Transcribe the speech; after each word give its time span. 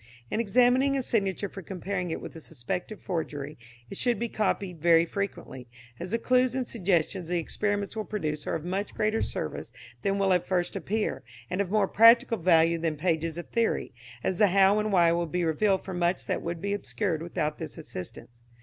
In 0.31 0.39
examining 0.39 0.97
a 0.97 1.03
signature 1.03 1.47
for 1.47 1.61
comparing 1.61 2.09
it 2.09 2.19
with 2.19 2.35
a 2.35 2.39
suspected 2.39 2.99
forgery 3.03 3.55
it 3.87 3.99
should 3.99 4.17
be 4.17 4.29
copied 4.29 4.81
very 4.81 5.05
frequently, 5.05 5.67
as 5.99 6.09
the 6.09 6.17
clues 6.17 6.55
and 6.55 6.65
suggestions 6.65 7.29
the 7.29 7.37
experiments 7.37 7.95
will 7.95 8.03
produce 8.05 8.47
are 8.47 8.55
of 8.55 8.65
much 8.65 8.95
greater 8.95 9.21
service 9.21 9.71
than 10.01 10.17
will 10.17 10.33
at 10.33 10.47
first 10.47 10.75
appear, 10.75 11.21
and 11.51 11.61
of 11.61 11.69
more 11.69 11.87
practical 11.87 12.39
value 12.39 12.79
than 12.79 12.95
pages 12.95 13.37
of 13.37 13.49
theory, 13.49 13.93
as 14.23 14.39
the 14.39 14.47
how 14.47 14.79
and 14.79 14.91
why 14.91 15.11
will 15.11 15.27
be 15.27 15.43
revealed 15.45 15.85
for 15.85 15.93
much 15.93 16.25
that 16.25 16.41
would 16.41 16.59
be 16.63 16.73
obscure 16.73 17.19
without 17.19 17.59
this 17.59 17.77
assistance. 17.77 18.39